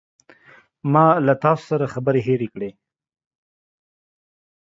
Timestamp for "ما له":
0.93-1.33